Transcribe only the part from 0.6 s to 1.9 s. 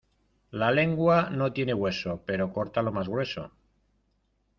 lengua no tiene